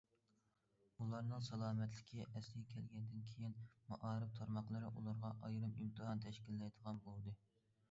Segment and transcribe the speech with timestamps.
[1.03, 3.55] ئۇلارنىڭ سالامەتلىكى ئەسلىگە كەلگەندىن كېيىن،
[3.91, 7.39] مائارىپ تارماقلىرى ئۇلارغا ئايرىم ئىمتىھان تەشكىللەيدىغان بولدى.